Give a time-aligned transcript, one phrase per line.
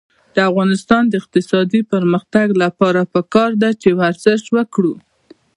[0.35, 4.93] د افغانستان د اقتصادي پرمختګ لپاره پکار ده چې ورزش وکړو.